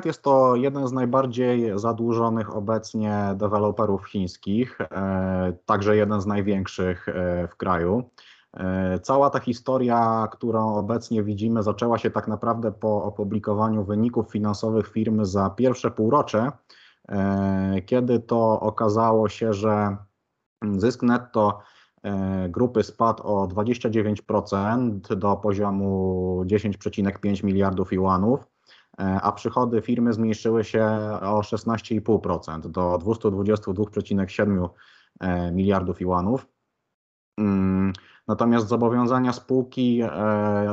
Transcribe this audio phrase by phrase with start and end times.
[0.00, 4.78] Evergrande jest to jeden z najbardziej zadłużonych obecnie deweloperów chińskich,
[5.66, 7.06] także jeden z największych
[7.50, 8.10] w kraju.
[9.02, 15.26] Cała ta historia, którą obecnie widzimy, zaczęła się tak naprawdę po opublikowaniu wyników finansowych firmy
[15.26, 16.52] za pierwsze półrocze,
[17.86, 19.96] kiedy to okazało się, że
[20.76, 21.60] zysk netto
[22.02, 28.46] E, grupy spadł o 29% do poziomu 10,5 miliardów juanów, e,
[28.98, 30.84] a przychody firmy zmniejszyły się
[31.22, 34.68] o 16,5% do 222,7
[35.20, 36.46] e, miliardów juanów.
[37.38, 37.92] Mm,
[38.28, 40.02] natomiast zobowiązania spółki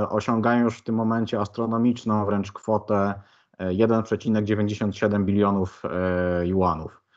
[0.10, 3.14] osiągają już w tym momencie astronomiczną wręcz kwotę
[3.60, 5.84] 1,97 bilionów
[6.44, 7.08] juanów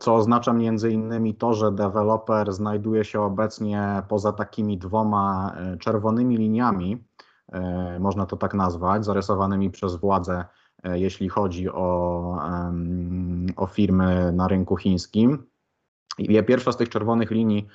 [0.00, 6.36] co oznacza między innymi to, że deweloper znajduje się obecnie poza takimi dwoma e, czerwonymi
[6.36, 6.98] liniami, e,
[8.00, 10.44] można to tak nazwać, zarysowanymi przez władze,
[10.84, 12.38] e, jeśli chodzi o,
[13.56, 15.46] o firmy na rynku chińskim.
[16.18, 17.68] I pierwsza z tych czerwonych linii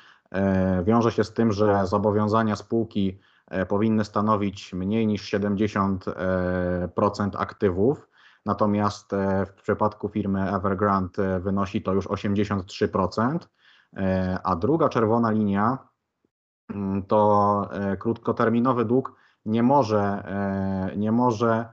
[0.83, 3.19] wiąże się z tym, że zobowiązania spółki
[3.67, 8.07] powinny stanowić mniej niż 70% aktywów
[8.45, 13.39] natomiast e, w przypadku firmy Evergrande e, wynosi to już 83%,
[13.97, 15.77] e, a druga czerwona linia
[16.69, 19.15] mm, to krótkoterminowy dług
[19.45, 20.23] nie może,
[20.97, 21.65] nie może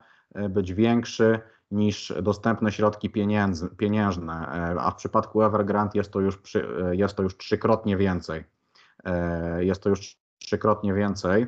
[0.50, 1.40] być większy
[1.70, 3.10] niż dostępne środki
[3.76, 4.46] pieniężne,
[4.80, 6.42] a w przypadku Evergrande jest to już,
[6.92, 8.44] jest to już trzykrotnie więcej.
[9.58, 11.46] Jest to już trzykrotnie więcej.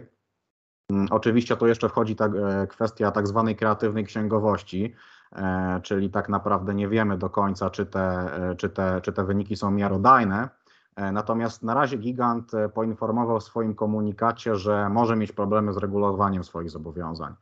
[0.90, 2.28] Mm, oczywiście to jeszcze wchodzi ta
[2.68, 4.94] kwestia tak zwanej kreatywnej księgowości,
[5.36, 9.24] E, czyli tak naprawdę nie wiemy do końca, czy te, e, czy te, czy te
[9.24, 10.48] wyniki są miarodajne.
[10.96, 16.44] E, natomiast na razie gigant poinformował w swoim komunikacie, że może mieć problemy z regulowaniem
[16.44, 17.34] swoich zobowiązań.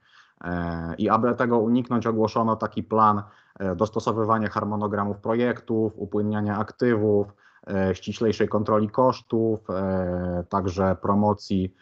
[0.98, 3.22] I aby tego uniknąć, ogłoszono taki plan
[3.76, 7.26] dostosowywania harmonogramów projektów, upłynniania aktywów,
[7.92, 9.60] ściślejszej kontroli kosztów,
[10.48, 11.74] także promocji,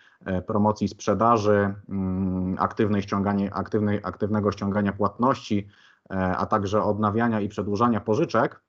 [0.46, 5.68] promocji sprzedaży, mm, aktywnej ściąganie, aktywnej, aktywnego ściągania płatności
[6.10, 8.60] E, a także odnawiania i przedłużania pożyczek,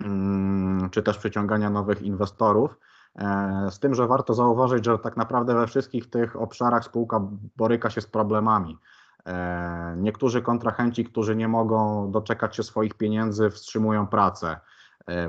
[0.00, 0.49] mm,
[0.90, 2.78] czy też przyciągania nowych inwestorów.
[3.18, 7.20] E, z tym, że warto zauważyć, że tak naprawdę we wszystkich tych obszarach spółka
[7.56, 8.78] boryka się z problemami.
[9.26, 14.60] E, niektórzy kontrahenci, którzy nie mogą doczekać się swoich pieniędzy, wstrzymują pracę.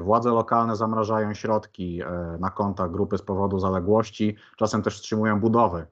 [0.02, 2.02] Władze lokalne zamrażają środki
[2.40, 5.88] na kontach grupy z powodu zaległości, czasem też wstrzymują budowy.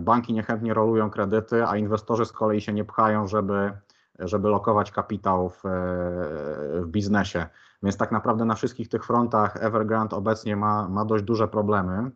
[0.00, 3.72] Banki niechętnie rolują kredyty, a inwestorzy z kolei się nie pchają, żeby
[4.20, 5.62] żeby lokować kapitał w,
[6.82, 7.46] w biznesie.
[7.82, 12.10] Więc tak naprawdę na wszystkich tych frontach Evergrande obecnie ma, ma dość duże problemy.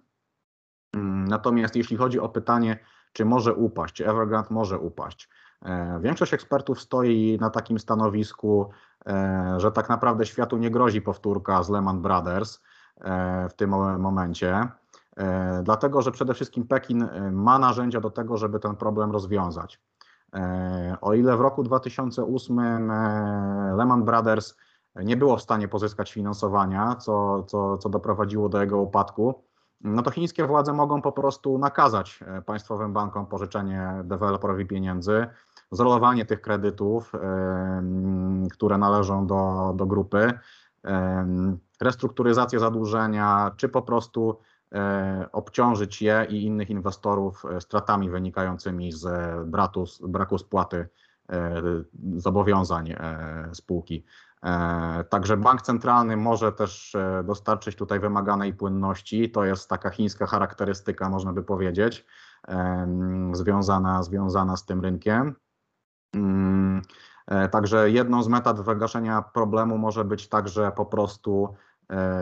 [0.94, 2.78] Mm, natomiast jeśli chodzi o pytanie,
[3.12, 5.28] czy może upaść, czy Evergrande może upaść,
[5.62, 8.70] e, większość ekspertów stoi na takim stanowisku,
[9.06, 12.60] e, że tak naprawdę światu nie grozi powtórka z Lehman Brothers
[13.00, 14.68] e, w tym momencie,
[15.62, 19.80] dlatego że przede wszystkim Pekin ma narzędzia do tego, żeby ten problem rozwiązać.
[20.34, 24.56] E, o ile w roku 2008 e, Lehman Brothers
[24.96, 29.42] nie było w stanie pozyskać finansowania, co, co, co doprowadziło do jego upadku,
[29.80, 35.26] no to chińskie władze mogą po prostu nakazać e, państwowym bankom pożyczenie deweloperowi pieniędzy,
[35.70, 37.12] zrolowanie tych kredytów,
[38.52, 40.32] które należą do, do grupy,
[41.80, 44.38] restrukturyzację zadłużenia, czy po prostu
[45.32, 49.06] obciążyć je i innych inwestorów e, stratami wynikającymi z
[49.48, 50.88] braku, braku spłaty
[51.30, 51.62] e,
[52.16, 52.94] zobowiązań
[53.52, 54.04] spółki.
[55.08, 59.30] Także bank centralny może też dostarczyć tutaj wymaganej płynności.
[59.30, 62.06] To jest taka chińska charakterystyka, można by powiedzieć,
[63.32, 65.34] związana, związana z tym rynkiem.
[66.14, 66.82] Mm,
[67.50, 71.73] także jedną z metod wygaszenia problemu może być także po prostu E,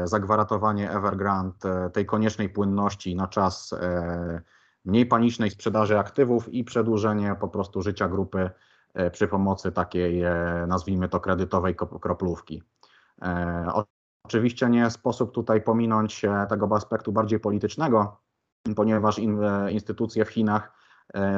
[0.05, 4.43] zagwarantowanie Evergrande e, tej koniecznej płynności na czas e,
[4.85, 8.51] mniej panicznej sprzedaży aktywów i przedłużenie po prostu życia grupy
[9.13, 10.23] przy pomocy takiej,
[10.67, 12.63] nazwijmy to, kredytowej kroplówki.
[14.25, 18.21] Oczywiście nie sposób tutaj pominąć tego aspektu bardziej politycznego,
[18.77, 19.21] ponieważ
[19.71, 20.73] instytucje w Chinach,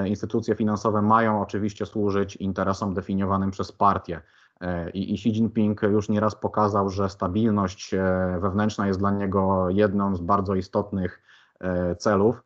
[0.07, 4.21] instytucje finansowe mają oczywiście służyć interesom definiowanym przez partie.
[4.61, 9.71] E, I, I Xi Jinping już nieraz pokazał, że stabilność e, wewnętrzna jest dla niego
[9.71, 11.23] jedną z bardzo istotnych
[11.61, 12.43] e, celów.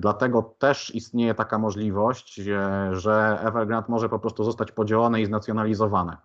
[0.00, 2.34] Dlatego też istnieje taka możliwość,
[2.90, 6.16] że Evergrande może po prostu zostać podzielone i znacjonalizowane.